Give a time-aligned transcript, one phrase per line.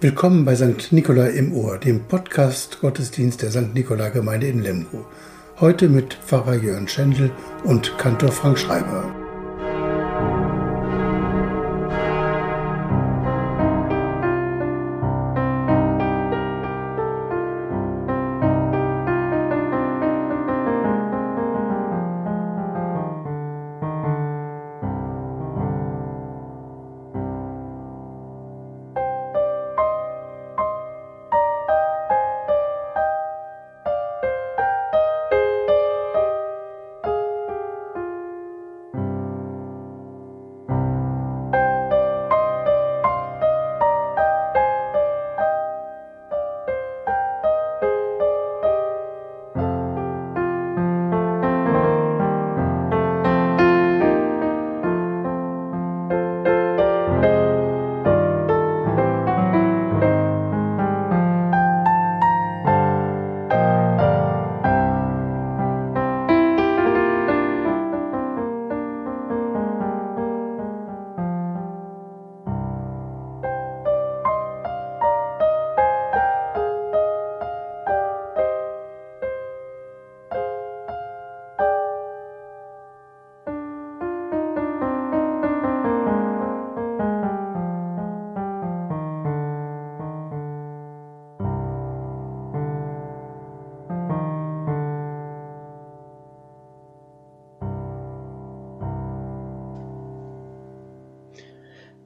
[0.00, 0.92] Willkommen bei St.
[0.92, 3.74] Nikolai im Ohr, dem Podcast Gottesdienst der St.
[3.74, 5.04] Nikolai Gemeinde in Lemgo.
[5.58, 7.32] Heute mit Pfarrer Jörn Schendl
[7.64, 9.12] und Kantor Frank Schreiber.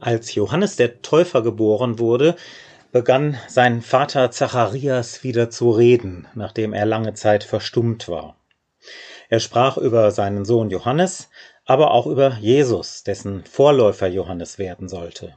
[0.03, 2.35] Als Johannes der Täufer geboren wurde,
[2.91, 8.35] begann sein Vater Zacharias wieder zu reden, nachdem er lange Zeit verstummt war.
[9.29, 11.29] Er sprach über seinen Sohn Johannes,
[11.67, 15.37] aber auch über Jesus, dessen Vorläufer Johannes werden sollte.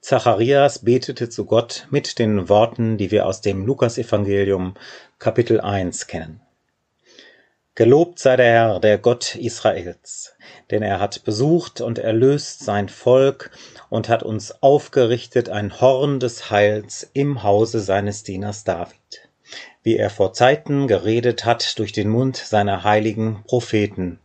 [0.00, 4.74] Zacharias betete zu Gott mit den Worten, die wir aus dem Lukasevangelium
[5.18, 6.43] Kapitel 1 kennen.
[7.76, 10.36] Gelobt sei der Herr, der Gott Israels,
[10.70, 13.50] denn er hat besucht und erlöst sein Volk
[13.90, 19.28] und hat uns aufgerichtet ein Horn des Heils im Hause seines Dieners David,
[19.82, 24.20] wie er vor Zeiten geredet hat durch den Mund seiner heiligen Propheten,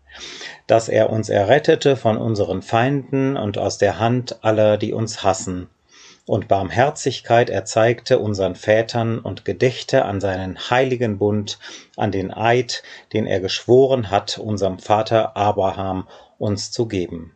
[0.68, 5.72] dass er uns errettete von unseren Feinden und aus der Hand aller, die uns hassen,
[6.29, 11.57] und Barmherzigkeit erzeigte unseren Vätern und gedächte an seinen heiligen Bund,
[11.97, 16.07] an den Eid, den er geschworen hat, unserem Vater Abraham
[16.38, 17.35] uns zu geben,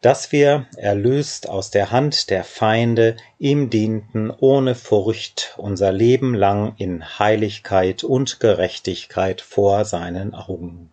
[0.00, 6.74] dass wir, erlöst aus der Hand der Feinde, ihm dienten ohne Furcht unser Leben lang
[6.76, 10.92] in Heiligkeit und Gerechtigkeit vor seinen Augen.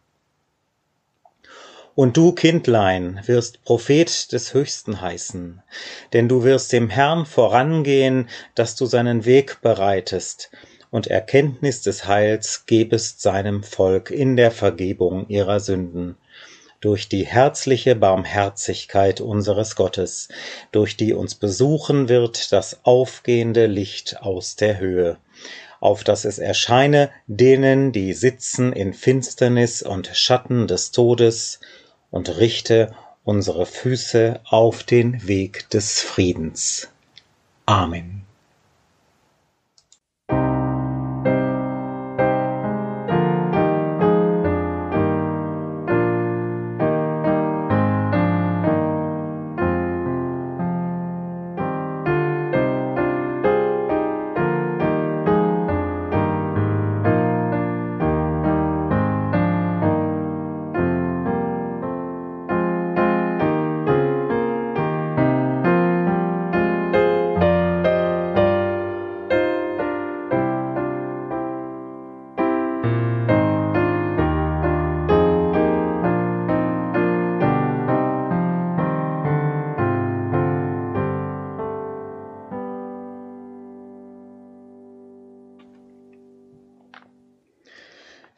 [1.98, 5.64] Und du, Kindlein, wirst Prophet des Höchsten heißen,
[6.14, 10.52] denn du wirst dem Herrn vorangehen, dass du seinen Weg bereitest
[10.92, 16.18] und Erkenntnis des Heils gebest seinem Volk in der Vergebung ihrer Sünden,
[16.82, 20.30] durch die herzliche Barmherzigkeit unseres Gottes,
[20.72, 25.18] durch die uns besuchen wird das aufgehende Licht aus der Höhe,
[25.80, 31.60] auf dass es erscheine denen, die sitzen in Finsternis und Schatten des Todes,
[32.12, 36.90] und richte unsere Füße auf den Weg des Friedens.
[37.66, 38.17] Amen.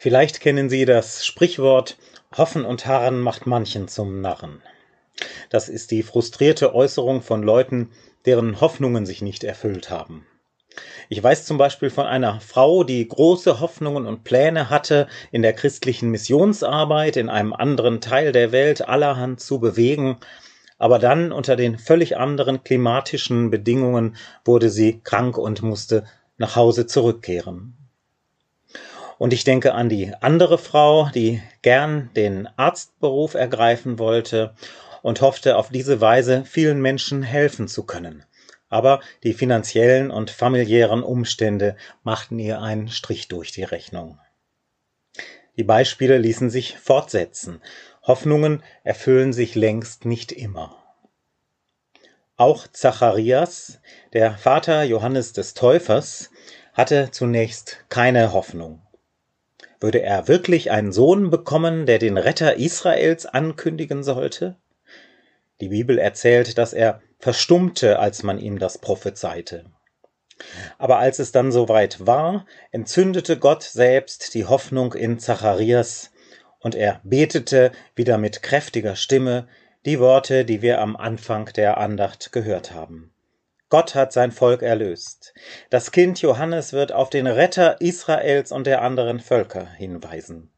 [0.02, 1.98] Vielleicht kennen Sie das Sprichwort
[2.38, 4.62] Hoffen und Harren macht manchen zum Narren.
[5.50, 7.92] Das ist die frustrierte Äußerung von Leuten,
[8.26, 10.26] deren Hoffnungen sich nicht erfüllt haben.
[11.10, 15.52] Ich weiß zum Beispiel von einer Frau, die große Hoffnungen und Pläne hatte, in der
[15.52, 20.20] christlichen Missionsarbeit in einem anderen Teil der Welt allerhand zu bewegen,
[20.78, 24.16] aber dann unter den völlig anderen klimatischen Bedingungen
[24.46, 26.06] wurde sie krank und musste
[26.38, 27.76] nach Hause zurückkehren.
[29.20, 34.56] Und ich denke an die andere Frau, die gern den Arztberuf ergreifen wollte
[35.04, 38.26] und hoffte auf diese Weise vielen Menschen helfen zu können.
[38.70, 44.20] aber die finanziellen und familiären Umstände machten ihr einen Strich durch die Rechnung.
[45.58, 47.62] Die Beispiele ließen sich fortsetzen.
[48.04, 50.78] Hoffnungen erfüllen sich längst nicht immer.
[52.38, 53.82] Auch Zacharias,
[54.14, 56.30] der Vater Johannes des Täufers,
[56.74, 58.82] hatte zunächst keine Hoffnung.
[59.80, 64.58] Würde er wirklich einen Sohn bekommen, der den Retter Israels ankündigen sollte?
[65.62, 69.66] Die Bibel erzählt, dass er verstummte, als man ihm das prophezeite.
[70.78, 76.12] Aber als es dann soweit war, entzündete Gott selbst die Hoffnung in Zacharias,
[76.62, 79.48] und er betete wieder mit kräftiger Stimme
[79.86, 83.14] die Worte, die wir am Anfang der Andacht gehört haben.
[83.70, 85.34] Gott hat sein Volk erlöst.
[85.70, 90.50] Das Kind Johannes wird auf den Retter Israels und der anderen Völker hinweisen.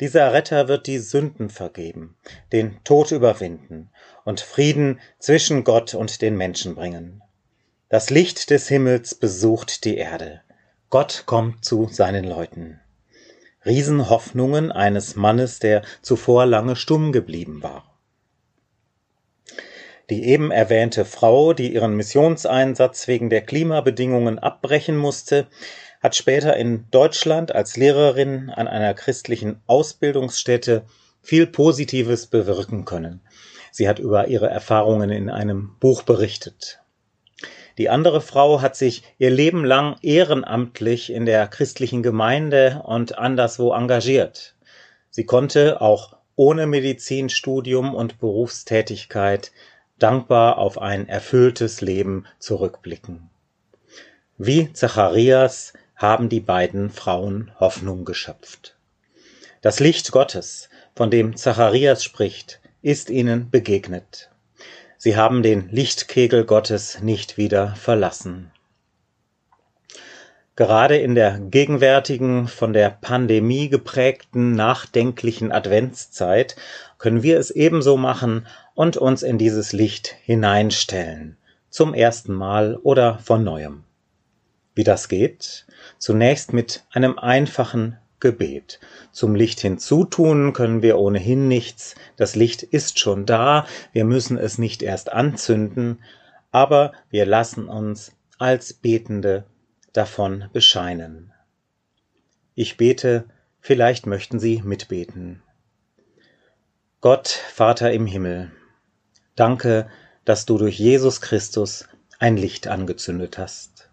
[0.00, 2.16] Dieser Retter wird die Sünden vergeben,
[2.52, 3.90] den Tod überwinden
[4.24, 7.22] und Frieden zwischen Gott und den Menschen bringen.
[7.90, 10.40] Das Licht des Himmels besucht die Erde.
[10.88, 12.80] Gott kommt zu seinen Leuten.
[13.66, 17.87] Riesenhoffnungen eines Mannes, der zuvor lange stumm geblieben war.
[20.10, 25.46] Die eben erwähnte Frau, die ihren Missionseinsatz wegen der Klimabedingungen abbrechen musste,
[26.00, 30.84] hat später in Deutschland als Lehrerin an einer christlichen Ausbildungsstätte
[31.20, 33.20] viel Positives bewirken können.
[33.70, 36.80] Sie hat über ihre Erfahrungen in einem Buch berichtet.
[37.76, 43.72] Die andere Frau hat sich ihr Leben lang ehrenamtlich in der christlichen Gemeinde und anderswo
[43.72, 44.56] engagiert.
[45.10, 49.52] Sie konnte auch ohne Medizinstudium und Berufstätigkeit
[49.98, 53.30] dankbar auf ein erfülltes Leben zurückblicken.
[54.36, 58.76] Wie Zacharias haben die beiden Frauen Hoffnung geschöpft.
[59.60, 64.30] Das Licht Gottes, von dem Zacharias spricht, ist ihnen begegnet.
[64.96, 68.52] Sie haben den Lichtkegel Gottes nicht wieder verlassen.
[70.54, 76.56] Gerade in der gegenwärtigen, von der Pandemie geprägten, nachdenklichen Adventszeit
[76.98, 78.46] können wir es ebenso machen
[78.78, 81.36] und uns in dieses Licht hineinstellen,
[81.68, 83.82] zum ersten Mal oder von neuem.
[84.76, 85.66] Wie das geht?
[85.98, 88.78] Zunächst mit einem einfachen Gebet.
[89.10, 91.96] Zum Licht hinzutun können wir ohnehin nichts.
[92.16, 93.66] Das Licht ist schon da.
[93.90, 95.98] Wir müssen es nicht erst anzünden,
[96.52, 99.44] aber wir lassen uns als Betende
[99.92, 101.32] davon bescheinen.
[102.54, 103.24] Ich bete,
[103.58, 105.42] vielleicht möchten Sie mitbeten.
[107.00, 108.52] Gott, Vater im Himmel,
[109.38, 109.88] danke,
[110.24, 111.86] dass du durch Jesus Christus
[112.18, 113.88] ein Licht angezündet hast.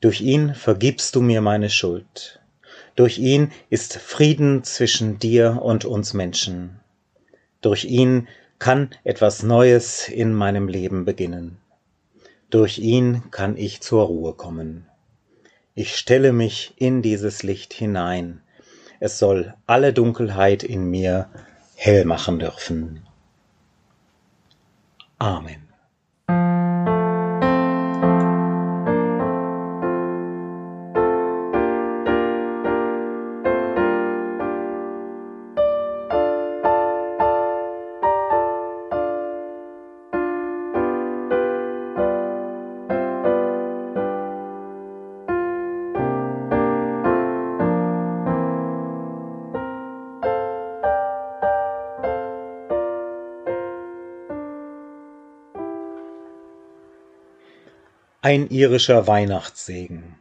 [0.00, 2.40] Durch ihn vergibst du mir meine Schuld.
[2.96, 6.80] Durch ihn ist Frieden zwischen dir und uns Menschen.
[7.60, 8.28] Durch ihn
[8.58, 11.58] kann etwas Neues in meinem Leben beginnen.
[12.50, 14.86] Durch ihn kann ich zur Ruhe kommen.
[15.74, 18.42] Ich stelle mich in dieses Licht hinein.
[19.00, 21.30] Es soll alle Dunkelheit in mir
[21.76, 23.06] hell machen dürfen.
[25.22, 25.71] Amen.
[58.24, 60.14] Ein irischer Weihnachtssegen.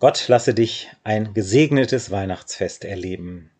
[0.00, 3.50] Gott lasse dich ein gesegnetes Weihnachtsfest erleben.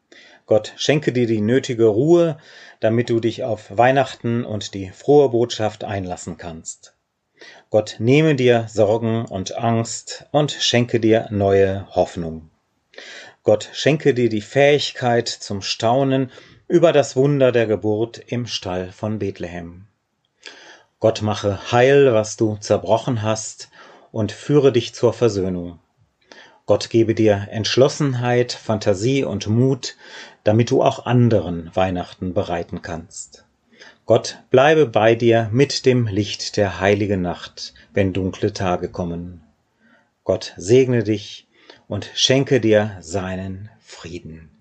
[0.47, 2.39] Gott schenke dir die nötige Ruhe,
[2.81, 6.95] damit du dich auf Weihnachten und die frohe Botschaft einlassen kannst.
[7.69, 12.49] Gott nehme dir Sorgen und Angst und schenke dir neue Hoffnung.
[13.43, 16.33] Gott schenke dir die Fähigkeit zum Staunen
[16.69, 19.88] über das Wunder der Geburt im Stall von Bethlehem.
[21.01, 23.71] Gott mache heil, was du zerbrochen hast,
[24.11, 25.79] und führe dich zur Versöhnung.
[26.67, 29.97] Gott gebe dir Entschlossenheit, Fantasie und Mut,
[30.45, 33.45] damit du auch anderen Weihnachten bereiten kannst.
[34.07, 39.43] Gott bleibe bei dir mit dem Licht der heiligen Nacht, wenn dunkle Tage kommen.
[40.25, 41.47] Gott segne dich
[41.87, 44.58] und schenke dir seinen Frieden.